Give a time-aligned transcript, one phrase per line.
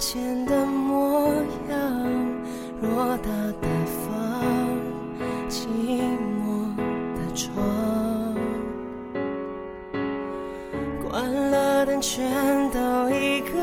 [0.00, 1.30] 前的模
[1.68, 1.78] 样，
[2.82, 3.28] 偌大
[3.60, 4.72] 的房，
[5.50, 5.66] 寂
[6.40, 6.74] 寞
[7.14, 8.34] 的窗，
[11.06, 12.24] 关了灯，全
[12.70, 13.58] 都一个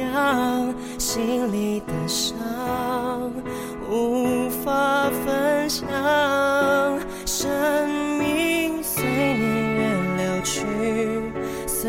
[0.00, 2.34] 样，心里的伤
[3.88, 5.86] 无法分享，
[7.24, 7.88] 生
[8.18, 9.80] 命随年月
[10.16, 10.66] 流去，
[11.68, 11.88] 随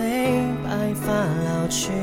[0.63, 2.02] 白发老去。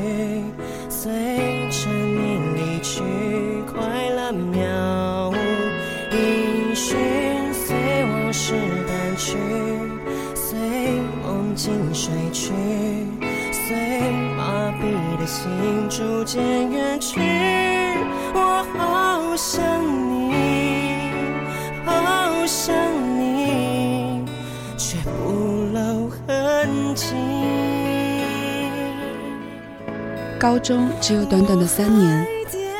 [30.40, 32.26] 高中只有短短的三年，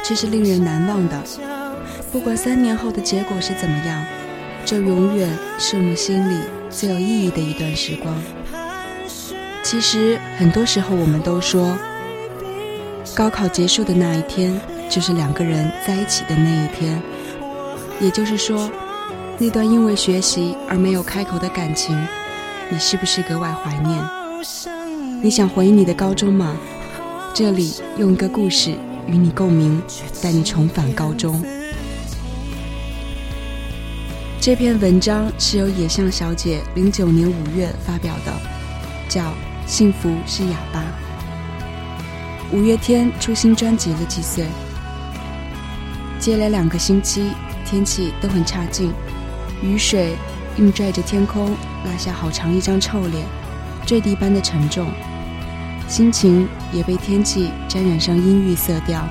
[0.02, 1.22] 却是令人难忘的。
[2.10, 4.02] 不管三年后的结果是怎么样，
[4.64, 8.14] 这永远是我们心里最有意义的一段时光。
[9.62, 11.76] 其实很多时候我们都说，
[13.14, 16.98] 高考结束的那一天就是两个人在一起的那一天。
[18.00, 18.70] 也就是说，
[19.36, 21.94] 那段因为学习而没有开口的感情，
[22.70, 24.02] 你是不是格外怀念？
[25.22, 26.56] 你想回忆你的高中吗？
[27.32, 28.74] 这里用一个故事
[29.06, 29.80] 与你共鸣，
[30.20, 31.42] 带你重返高中。
[34.40, 38.32] 这篇文章是由野象小姐零九年五月发表的，
[39.08, 39.22] 叫
[39.64, 40.82] 《幸福是哑巴》。
[42.54, 44.46] 五月天出新专辑了几岁？
[46.18, 47.30] 接连两个星期，
[47.64, 48.92] 天气都很差劲，
[49.62, 50.16] 雨水
[50.58, 51.54] 硬拽着天空，
[51.84, 53.24] 拉下好长一张臭脸，
[53.86, 54.90] 坠地般的沉重。
[55.90, 59.04] 心情也被天气沾染上阴郁色调，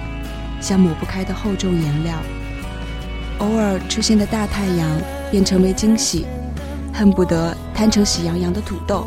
[0.61, 2.15] 像抹不开的厚重颜料。
[3.39, 4.89] 偶尔出现的大太阳
[5.29, 6.25] 便成为惊喜，
[6.93, 9.05] 恨不得摊成喜洋洋的土豆，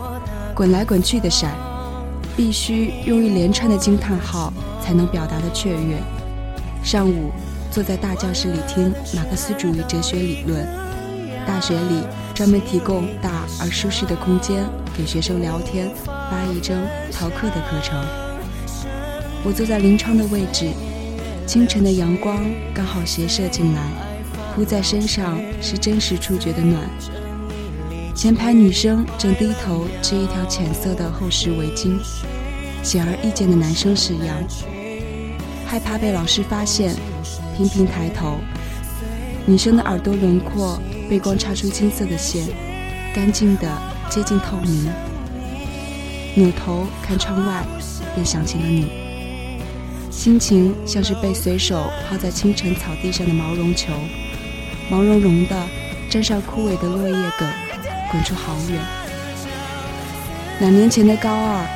[0.54, 1.54] 滚来滚去的闪，
[2.36, 4.52] 必须用一连串的惊叹号
[4.82, 5.96] 才能表达的雀跃。
[6.84, 7.30] 上午
[7.70, 10.68] 坐在大教室里听马克思主义哲学理论，
[11.47, 12.03] 大学里
[12.34, 14.64] 专门提供大而舒适的空间
[14.97, 18.03] 给学生聊天、发一征、逃课的课程。
[19.44, 20.70] 我坐在临窗的位置，
[21.47, 22.44] 清晨的阳光
[22.75, 23.82] 刚好斜射进来。
[24.54, 26.82] 铺在身上是真实触觉的暖。
[28.14, 31.98] 前排女生正低头织一条浅色的厚实围巾，
[32.82, 34.36] 显而易见的男生是样，
[35.64, 36.94] 害怕被老师发现，
[37.56, 38.36] 频频抬头。
[39.47, 40.78] 女生的耳朵轮廓
[41.12, 42.42] 被光插出金色的线，
[43.14, 43.70] 干净的
[44.08, 44.90] 接近透明。
[46.34, 47.62] 扭头看窗外，
[48.14, 48.90] 便想起了你，
[50.10, 53.92] 心情像是被随手抛在清晨草地上的毛绒球。
[54.88, 55.66] 毛茸茸的，
[56.08, 57.46] 沾上枯萎的落叶梗，
[58.10, 58.80] 滚出好远。
[60.60, 61.66] 两年前的高二，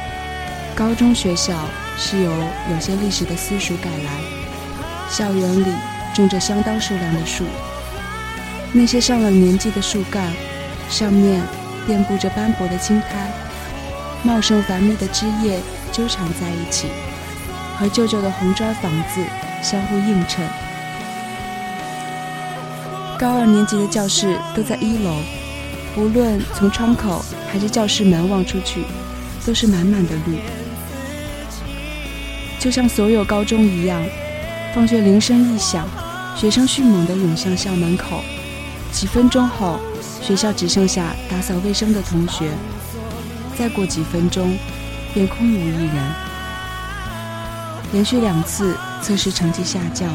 [0.74, 1.52] 高中学校
[1.98, 2.32] 是由
[2.72, 5.66] 有些历史的私塾改来，校园里
[6.14, 7.44] 种着相当数量的树，
[8.72, 10.32] 那些上了年纪的树干，
[10.90, 11.42] 上面
[11.86, 13.30] 遍布着斑驳的青苔，
[14.22, 15.60] 茂盛繁密的枝叶
[15.90, 16.88] 纠缠在一起，
[17.78, 19.20] 和旧旧的红砖房子
[19.62, 20.46] 相互映衬。
[23.18, 25.16] 高二年级的教室都在一楼，
[25.96, 28.84] 无论从窗口还是教室门望出去，
[29.46, 30.38] 都是满满的绿。
[32.58, 34.04] 就像所有高中一样，
[34.74, 35.88] 放学铃声一响，
[36.36, 38.20] 学生迅猛地涌向校门口。
[38.92, 39.78] 几分钟后，
[40.22, 42.50] 学校只剩下打扫卫生的同学。
[43.58, 44.56] 再过几分钟，
[45.14, 46.12] 便空无一人。
[47.92, 50.10] 连续两次测试成绩下降，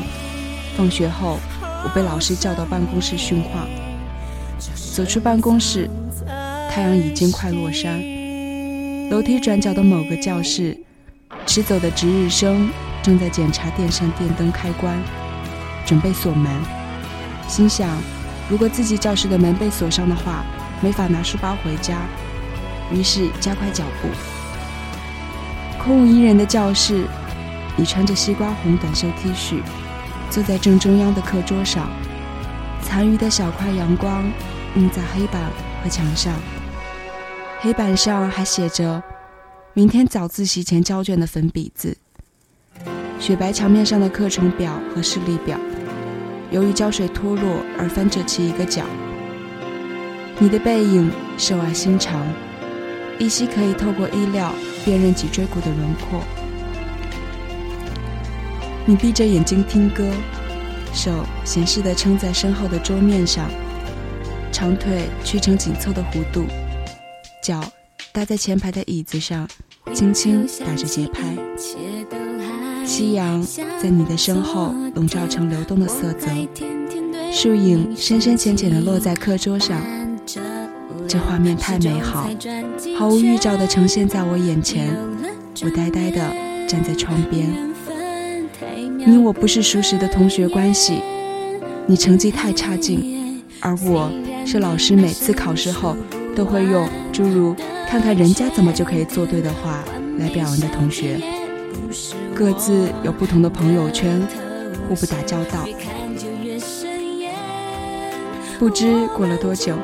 [0.75, 1.39] 放学后。
[1.83, 3.65] 我被老师叫到办公室训话。
[4.95, 5.89] 走出办公室，
[6.69, 7.99] 太阳已经快落山。
[9.09, 10.77] 楼梯转角的某个教室，
[11.47, 12.69] 迟走的值日生
[13.01, 14.95] 正在检查电扇电灯开关，
[15.87, 16.51] 准备锁门。
[17.47, 17.89] 心想，
[18.51, 20.43] 如果自己教室的门被锁上的话，
[20.81, 22.01] 没法拿书包回家。
[22.91, 24.09] 于是加快脚步。
[25.81, 27.05] 空无一人的教室，
[27.77, 29.61] 你穿着西瓜红短袖 T 恤。
[30.29, 31.89] 坐在正中央的课桌上，
[32.81, 34.29] 残余的小块阳光
[34.75, 35.41] 映在黑板
[35.81, 36.33] 和墙上。
[37.61, 39.01] 黑板上还写着
[39.73, 41.95] “明天早自习前交卷”的粉笔字。
[43.17, 45.57] 雪白墙面上的课程表和视力表，
[46.51, 48.83] 由于胶水脱落而翻折起一个角。
[50.37, 52.27] 你的背影瘦而心长，
[53.17, 54.53] 依稀可以透过衣料
[54.83, 56.21] 辨认脊椎骨的轮廓。
[58.85, 60.11] 你闭着眼睛听歌，
[60.93, 63.49] 手闲适地撑在身后的桌面上，
[64.51, 66.45] 长腿曲成紧凑的弧度，
[67.43, 67.63] 脚
[68.11, 69.47] 搭在前排的椅子上，
[69.93, 71.35] 轻轻打着节拍。
[72.91, 73.41] 夕阳
[73.81, 76.27] 在你的身后笼罩成流动的色泽，
[77.31, 79.81] 树影深深浅浅地落在课桌上，
[81.07, 82.29] 这画面太美好，
[82.97, 84.93] 毫无预兆地呈现在我眼前。
[85.63, 86.19] 我呆呆地
[86.67, 87.49] 站在窗边。
[88.97, 91.01] 你我不是熟识的同学关系，
[91.87, 94.11] 你成绩太差劲，而我
[94.45, 95.95] 是老师每次考试后
[96.35, 97.55] 都会用诸如
[97.87, 99.81] “看看人家怎么就可以做对”的话
[100.17, 101.21] 来表扬的同学。
[102.33, 104.21] 各自有不同的朋友圈，
[104.87, 105.67] 互不打交道。
[108.57, 109.75] 不知过了多久，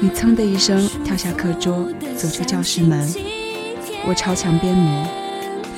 [0.00, 3.08] 你噌的一声跳下课桌，走出教室门。
[4.06, 5.06] 我朝墙边挪，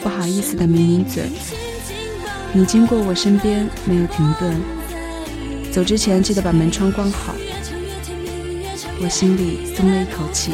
[0.02, 1.30] 不好意思的抿抿嘴。
[2.52, 4.60] 你经过我身边，没有停顿。
[5.70, 7.34] 走之前记得把门窗关好。
[9.00, 10.52] 我心里松了一口气，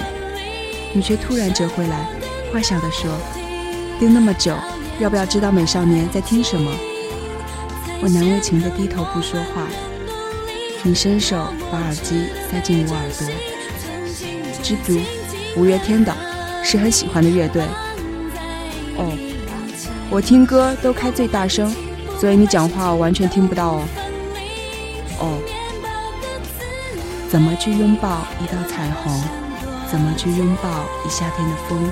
[0.93, 2.09] 你却突然折回来，
[2.53, 3.11] 坏笑地说
[4.03, 4.53] ：“盯那么久，
[4.99, 6.73] 要不要知道美少年在听什么？”
[8.03, 9.69] 我难为情地低头不说话。
[10.83, 13.29] 你伸手把耳机塞进我耳朵，
[14.61, 14.99] 知足，
[15.57, 16.13] 五月天的，
[16.65, 17.63] 是很喜欢的乐队。
[18.97, 19.17] 哦，
[20.11, 21.73] 我听歌都开最大声，
[22.19, 23.85] 所以你讲话我完全听不到哦。
[25.21, 25.39] 哦，
[27.31, 29.23] 怎么去拥抱一道彩虹？
[29.89, 30.69] 怎么去拥抱
[31.07, 31.89] 一夏天的风？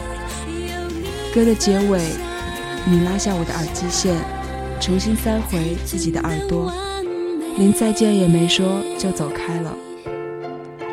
[1.32, 2.00] 歌的结尾，
[2.85, 4.17] 你拉下我的耳机线，
[4.81, 6.73] 重新塞回自己的耳朵。
[7.56, 9.73] 连再见也没说就走开了。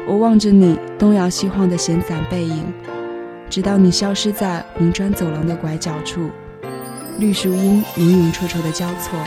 [0.07, 2.71] 我望着你东摇西晃的闲散背影，
[3.49, 6.29] 直到你消失在明砖走廊的拐角处，
[7.19, 9.17] 绿树荫影影绰绰的交错。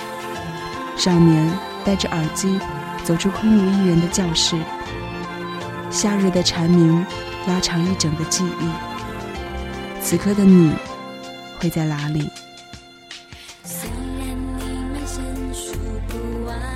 [0.96, 1.50] 少年
[1.84, 2.58] 戴着耳机
[3.02, 4.56] 走出空无一人的教室。
[5.90, 7.04] 夏日的蝉鸣
[7.48, 8.70] 拉长一整个记忆。
[10.02, 10.72] 此刻的你
[11.60, 12.30] 会在哪里？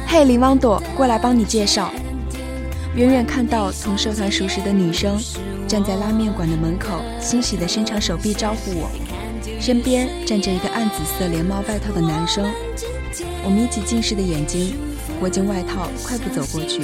[0.07, 1.91] 嘿，林汪朵，过来帮你介绍。
[2.95, 5.19] 远远看到同社团熟识的女生
[5.67, 8.91] 站在拉面馆的门口，欣喜地伸长手臂招呼我。
[9.59, 12.49] 身边站着一个暗紫色连帽外套的男生。
[13.43, 14.77] 我眯起近视的眼睛，
[15.19, 16.83] 裹紧外套，快步走过去。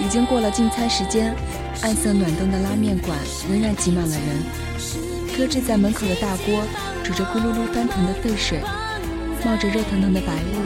[0.00, 1.34] 已经过了进餐时间，
[1.82, 3.18] 暗色暖灯的拉面馆
[3.50, 4.67] 仍然挤满了人。
[5.38, 6.64] 搁置在门口的大锅
[7.04, 8.60] 煮着咕噜噜翻腾的沸水，
[9.44, 10.56] 冒着热腾腾的白雾。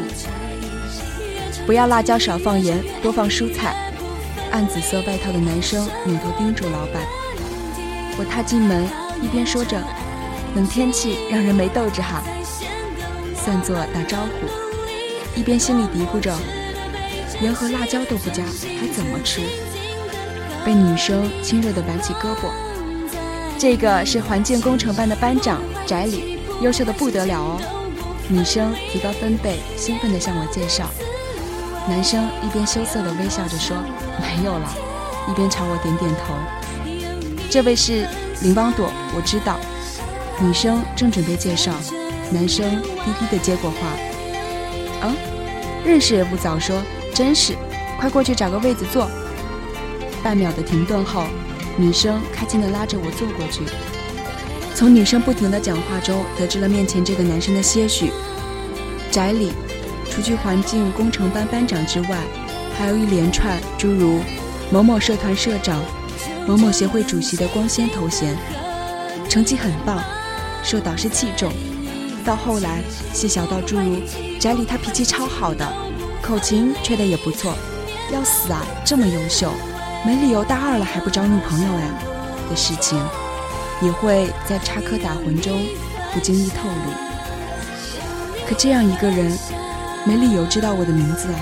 [1.67, 3.77] 不要辣椒，少放盐，多放蔬菜。
[4.51, 7.02] 暗紫色外套的男生扭头叮嘱老板。
[8.17, 8.88] 我踏进门，
[9.21, 9.79] 一边说着
[10.57, 12.23] “冷天气让人没斗志哈”，
[13.37, 16.35] 算作打招呼，一边心里嘀咕着：
[17.43, 18.43] 盐和辣椒都不加，
[18.81, 19.43] 还怎么吃？
[20.64, 22.72] 被女生亲热地挽起胳膊。
[23.59, 27.61] 这个是环境工程班的班长翟里，优秀的不得了哦。
[28.28, 30.88] 女生提高分贝，兴奋地向我介绍。
[31.88, 33.76] 男生一边羞涩地微笑着说
[34.21, 34.68] ：“没有了。”
[35.30, 36.35] 一边朝我点点头。
[37.50, 38.06] 这位是
[38.42, 39.59] 林邦朵，我知道。
[40.40, 41.73] 女生正准备介绍，
[42.32, 43.76] 男生低低地接过话
[45.02, 45.14] ：“嗯，
[45.85, 46.82] 认识也不早说，
[47.14, 47.54] 真是，
[48.00, 49.09] 快过去找个位子坐。”
[50.23, 51.25] 半秒的停顿后，
[51.76, 53.62] 女生开心地拉着我坐过去。
[54.75, 58.11] 从女生不停的讲话中，得知了面前这个男生的些许。
[59.11, 59.52] 翟里。
[60.14, 62.19] 除去环境工程班班长之外，
[62.76, 64.21] 还有一连串诸如
[64.71, 65.83] 某某社团社长、
[66.47, 68.37] 某某协会主席的光鲜头衔，
[69.26, 70.05] 成绩很棒，
[70.62, 71.50] 受导师器重。
[72.26, 72.83] 到后来，
[73.14, 74.02] 细小到诸如
[74.38, 75.67] 翟里他脾气超好的，
[76.21, 77.57] 口琴吹得也不错，
[78.12, 79.50] 要死啊，这么优秀，
[80.04, 81.90] 没理由大二了还不找女朋友哎
[82.50, 82.99] 的事情，
[83.80, 85.52] 也会在插科打诨中
[86.12, 86.92] 不经意透露。
[88.47, 89.37] 可这样一个人。
[90.04, 91.38] 没理由知道我的名字啊，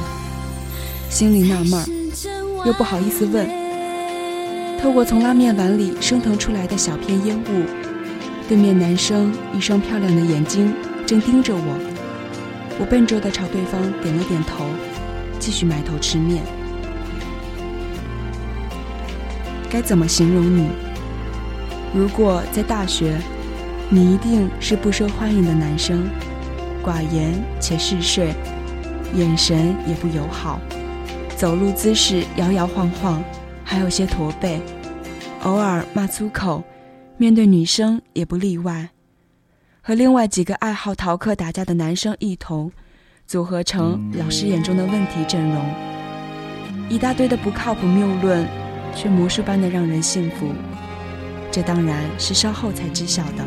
[1.08, 3.48] 心里纳闷儿，又不好意思问。
[4.78, 7.64] 透过从拉面碗里升腾出来的小片烟雾，
[8.46, 10.74] 对面男生一双漂亮的眼睛
[11.06, 11.78] 正盯着我。
[12.78, 14.66] 我笨拙地朝对方点了点头，
[15.38, 16.42] 继续埋头吃面。
[19.70, 20.68] 该怎么形容你？
[21.94, 23.16] 如果在大学，
[23.88, 26.08] 你一定是不受欢迎的男生。
[26.84, 28.34] 寡言且嗜睡，
[29.14, 30.58] 眼神也不友好，
[31.36, 33.22] 走路姿势摇摇晃晃，
[33.62, 34.60] 还有些驼背，
[35.42, 36.64] 偶尔骂粗口，
[37.16, 38.88] 面对女生也不例外。
[39.82, 42.72] 和另外几个爱好逃课打架的男生一同，
[43.26, 45.64] 组合成老师眼中的问题阵容。
[46.88, 48.46] 一大堆的不靠谱谬论，
[48.94, 50.52] 却魔术般的让人信服。
[51.50, 53.44] 这当然是稍后才知晓的。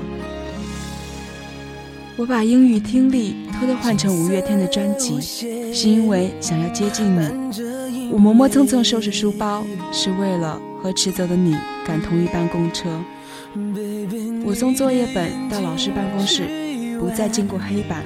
[2.16, 5.20] 我把英语听力偷偷换成五月天的专辑，
[5.74, 11.58] 是因为想要接近你，我磨磨蹭蹭收拾书包，是为了和迟走的你
[11.88, 13.02] 赶同一班公车。
[14.46, 16.44] 我送作业本到老师办公室，
[17.00, 18.04] 不再经过黑板，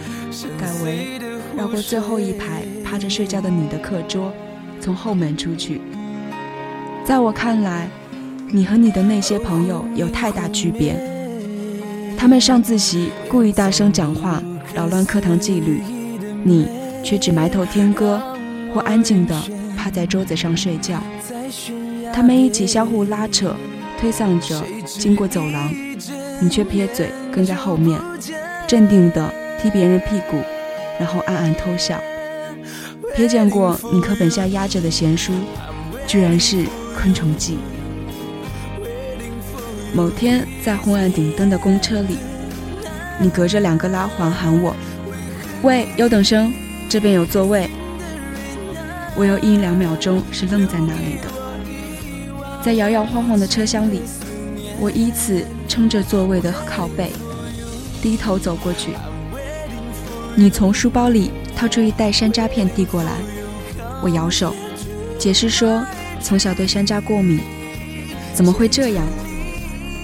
[0.58, 1.20] 改为
[1.58, 4.32] 绕过最后一排趴着睡觉的你的课桌，
[4.80, 5.82] 从后门出去。
[7.08, 7.90] 在我看来，
[8.52, 10.94] 你和你的那些朋友有太大区别。
[12.18, 15.82] 他们上自习故意大声讲话，扰乱课堂纪律，
[16.44, 16.68] 你
[17.06, 18.22] 却只埋头听歌，
[18.74, 19.42] 或安静地
[19.78, 21.02] 趴在桌子上睡觉。
[22.14, 23.56] 他们一起相互拉扯。
[23.98, 25.74] 推搡着经过走廊，
[26.40, 28.00] 你却撇嘴跟在后面，
[28.68, 30.38] 镇定地踢别人屁股，
[31.00, 31.98] 然后暗暗偷笑。
[33.16, 35.32] 瞥见过你课本下压着的闲书，
[36.06, 36.58] 居然是
[36.98, 37.54] 《昆虫记》。
[39.94, 42.18] 某天在昏暗顶灯的公车里，
[43.22, 44.76] 你隔着两个拉环喊我
[45.62, 46.52] ：“喂，优等生，
[46.90, 47.70] 这边有座位。”
[49.16, 51.28] 我有一两秒钟是愣在那里的。
[52.64, 54.02] 在摇摇晃晃的车厢里，
[54.80, 57.12] 我依次撑着座位的靠背，
[58.02, 58.92] 低头走过去。
[60.36, 63.12] 你从书包里掏出一袋山楂片递过来，
[64.02, 64.56] 我摇手，
[65.18, 65.84] 解释说
[66.22, 67.40] 从小对山楂过敏。
[68.34, 69.06] 怎么会这样？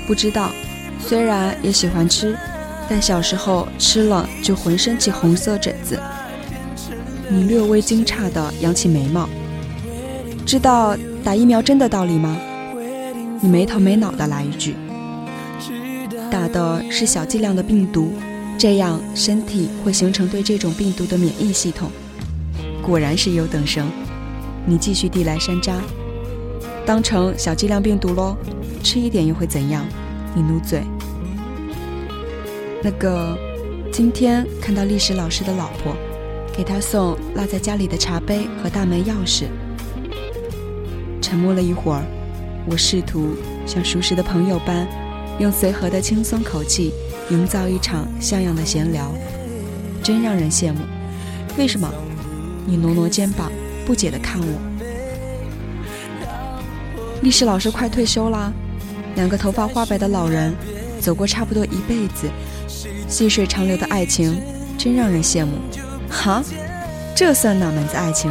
[0.08, 0.52] 不知道。
[1.00, 2.38] 虽然也喜欢吃，
[2.90, 6.00] 但小时候吃了就浑身起红色疹子。
[7.30, 9.28] 你略微惊诧地扬起眉毛。
[10.46, 12.38] 知道打疫苗针的道理吗？
[13.42, 14.76] 你没头没脑的来一句
[16.32, 18.14] ：“打的是小剂量的病毒，
[18.58, 21.92] 这样身体会形成对这种病毒的免疫系统。”
[22.82, 23.86] 果然是优等生。
[24.66, 25.74] 你继续递来山楂，
[26.86, 28.36] 当成小剂量病毒喽，
[28.84, 29.86] 吃一点又会怎样？
[30.36, 30.82] 你努嘴。
[32.84, 33.38] 那个，
[33.92, 35.96] 今天看到历史老师的老婆，
[36.56, 39.46] 给他送落在家里的茶杯和大门钥匙。
[41.22, 42.04] 沉默了一会儿。
[42.66, 43.36] 我试图
[43.66, 44.88] 像熟识的朋友般，
[45.38, 46.94] 用随和的轻松口气
[47.30, 49.12] 营造一场像样的闲聊，
[50.02, 50.80] 真让人羡慕。
[51.58, 51.90] 为什么？
[52.66, 53.52] 你挪挪肩膀，
[53.86, 54.73] 不解地看我。
[57.24, 58.52] 历史老师快退休啦，
[59.16, 60.54] 两个头发花白的老人，
[61.00, 62.30] 走过差不多一辈子，
[63.08, 64.38] 细水长流的爱情，
[64.78, 65.54] 真让人羡慕。
[66.10, 66.44] 哈，
[67.16, 68.30] 这算哪门子爱情？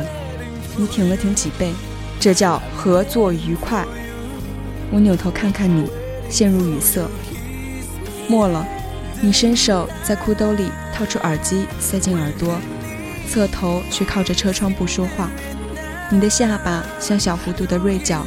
[0.76, 1.72] 你挺了挺脊背，
[2.20, 3.86] 这叫合作愉快。
[4.90, 5.88] 我扭头看看你，
[6.28, 7.08] 陷入语塞。
[8.28, 8.68] 末了，
[9.22, 12.58] 你伸手在裤兜里掏出耳机，塞进耳朵，
[13.26, 15.30] 侧头却靠着车窗不说话。
[16.10, 18.26] 你的下巴像小弧度的锐角，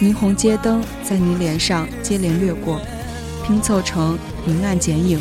[0.00, 2.80] 霓虹街灯在你脸上接连掠过，
[3.44, 5.20] 拼凑成明暗剪影。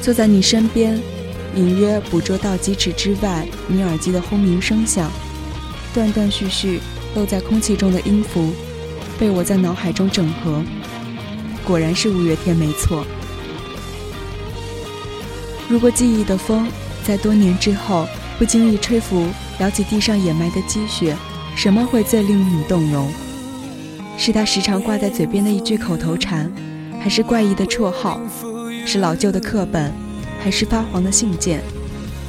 [0.00, 1.00] 坐在你身边，
[1.56, 5.10] 隐约捕捉到几尺之外你耳机的轰鸣声响，
[5.92, 6.80] 断断续续
[7.16, 8.52] 漏在空气中的音符。
[9.18, 10.62] 被我在脑海中整合，
[11.66, 13.04] 果然是五月天没错。
[15.68, 16.66] 如果记忆的风
[17.04, 18.06] 在多年之后
[18.38, 19.26] 不经意吹拂，
[19.58, 21.16] 撩起地上掩埋的积雪，
[21.54, 23.12] 什么会最令你动容？
[24.22, 26.52] 是他时常挂在嘴边的一句口头禅，
[27.00, 28.20] 还是怪异的绰号？
[28.84, 29.90] 是老旧的课本，
[30.38, 31.62] 还是发黄的信件？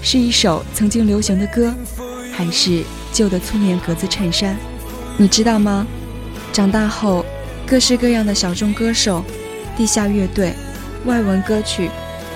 [0.01, 1.73] 是一首曾经流行的歌，
[2.31, 2.81] 还是
[3.11, 4.55] 旧的粗棉格子衬衫？
[5.17, 5.85] 你知道吗？
[6.53, 7.25] 长大后，
[7.67, 9.21] 各式各样的小众歌手、
[9.75, 10.53] 地下乐队、
[11.05, 11.89] 外文歌曲，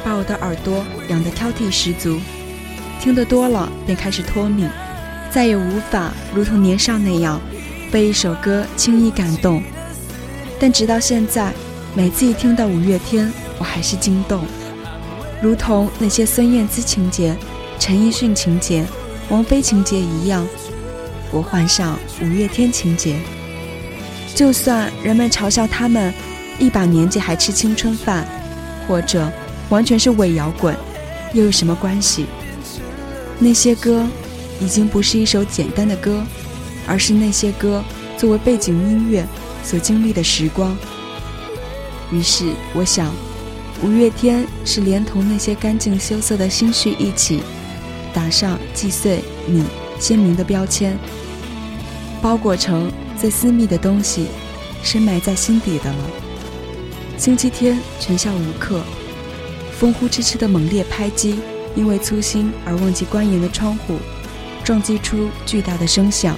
[0.03, 2.19] 把我的耳朵养得挑剔十足。
[2.99, 4.67] 听得多了，便开始脱敏，
[5.31, 7.39] 再也无法如同年少那样
[7.95, 9.63] 被一首歌轻易感动。
[10.59, 11.53] 但直到现在，
[11.93, 14.43] 每次一听到五月天，我还是惊动，
[15.41, 17.33] 如同那些孙燕姿情节、
[17.79, 18.85] 陈奕迅情节、
[19.29, 20.45] 王菲情节一样，
[21.31, 23.15] 我患上五月天情节。
[24.35, 26.13] 就算人们嘲笑他们
[26.59, 28.27] 一把年纪还吃青春饭，
[28.89, 29.31] 或者
[29.69, 30.75] 完全是伪摇滚，
[31.31, 32.25] 又有什么关系？
[33.39, 34.05] 那些歌
[34.59, 36.21] 已经不是一首简单的歌，
[36.87, 37.83] 而是那些歌
[38.17, 39.25] 作为背景音乐
[39.63, 40.75] 所经历的时光。
[42.11, 43.13] 于是我想，
[43.83, 47.41] 五月天是连同那些干净羞涩的心绪一起，
[48.13, 49.63] 打上击碎你
[49.99, 50.97] 鲜明的标签，
[52.21, 52.91] 包裹成。
[53.17, 54.27] 最私密的东西，
[54.83, 55.97] 深埋在心底的了。
[57.17, 58.81] 星期天全校无课，
[59.71, 61.39] 风呼哧哧的猛烈拍击，
[61.77, 63.95] 因为粗心而忘记关严的窗户，
[64.65, 66.37] 撞击出巨大的声响。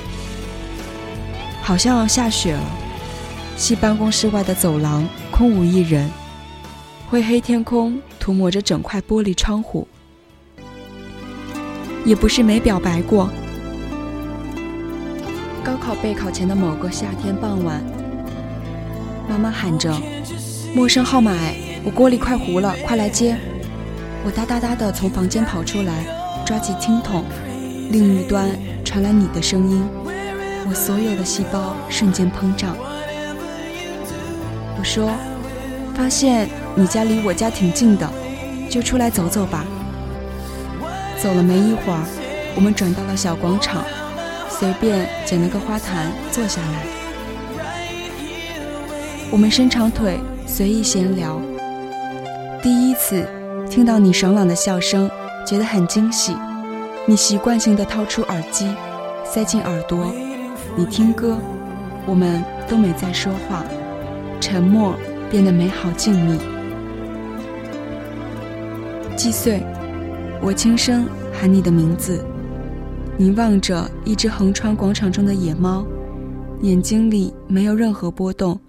[1.67, 2.63] 好像要下雪了。
[3.57, 6.09] 系办公室外的走廊空无一人，
[7.09, 9.86] 灰黑天空涂抹着整块玻璃窗户。
[12.05, 13.29] 也不是没表白过。
[15.62, 17.83] 高考备考前的某个夏天傍晚，
[19.29, 19.93] 妈妈喊着
[20.74, 21.33] ：“陌生号码，
[21.83, 23.38] 我锅里快糊了，快来接！”
[24.24, 26.05] 我哒哒哒的从房间跑出来，
[26.45, 27.25] 抓起听筒，
[27.89, 29.86] 另一端传来你的声音，
[30.69, 32.75] 我所有的细胞瞬间膨胀。
[34.77, 35.09] 我说
[35.95, 38.07] ：“发现你家离我家挺近的，
[38.69, 39.65] 就出来走走吧。”
[41.21, 42.03] 走了没一会儿，
[42.55, 43.83] 我们转到了小广场。
[44.50, 46.86] 随便捡了个花坛坐下来，
[49.29, 51.39] 我们伸长腿随意闲聊。
[52.63, 53.29] 第一次
[53.69, 55.07] 听到你爽朗的笑声，
[55.45, 56.36] 觉得很惊喜。
[57.05, 58.74] 你习惯性的掏出耳机，
[59.24, 60.12] 塞进耳朵，
[60.79, 61.39] 你听歌，
[62.05, 63.63] 我们都没再说话，
[64.39, 64.96] 沉默
[65.27, 66.39] 变得美好静谧。
[69.15, 69.63] 季岁？
[70.39, 72.24] 我轻声喊你的名字。
[73.17, 75.84] 凝望着一只横穿广场中的野猫，
[76.62, 78.60] 眼睛里没有任何波动，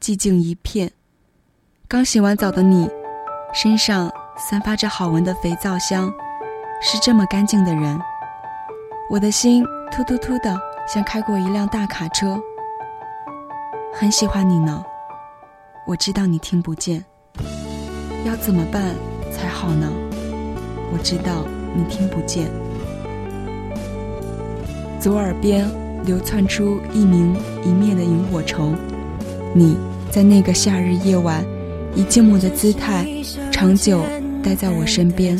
[0.00, 0.88] 寂静一片。
[1.88, 2.88] 刚洗完澡的你，
[3.52, 6.08] 身上散发着好闻的肥皂香，
[6.80, 7.98] 是这么干净的人。
[9.10, 10.56] 我的心突突突的，
[10.88, 12.40] 像开过一辆大卡车。
[13.92, 14.82] 很喜欢你呢，
[15.86, 17.04] 我知道你听不见，
[18.24, 18.94] 要怎么办
[19.30, 19.92] 才好呢？
[20.90, 22.48] 我知道你听不见。
[24.98, 25.68] 左耳边
[26.06, 28.74] 流窜出一明一灭的萤火虫，
[29.54, 29.76] 你
[30.10, 31.44] 在那个夏日夜晚，
[31.94, 33.06] 以静默的姿态，
[33.52, 34.00] 长久
[34.42, 35.38] 待在我身边，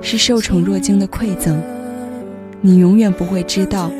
[0.00, 1.62] 是受宠若惊的馈赠。
[2.62, 3.90] 你永远不会知道，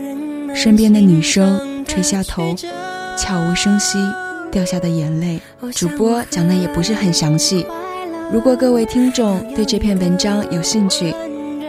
[0.55, 2.55] 身边的女生垂下头，
[3.17, 3.99] 悄无声息
[4.51, 5.41] 掉下的眼泪。
[5.73, 7.67] 主播讲的也不是很详细，
[8.33, 11.15] 如果各位听众对这篇文章有兴趣。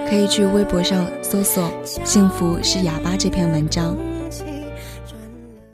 [0.10, 1.72] 可以去微博上搜索
[2.04, 3.96] “幸福是哑巴”这篇文章。